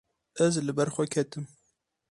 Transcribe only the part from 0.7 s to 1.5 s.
ber xwe ketim.